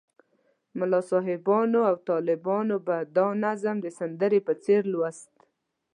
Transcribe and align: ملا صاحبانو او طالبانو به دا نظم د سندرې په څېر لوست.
ملا 0.77 1.01
صاحبانو 1.11 1.79
او 1.89 1.95
طالبانو 2.09 2.75
به 2.87 2.97
دا 3.15 3.27
نظم 3.43 3.75
د 3.81 3.87
سندرې 3.99 4.39
په 4.47 4.53
څېر 4.63 4.81
لوست. 4.93 5.31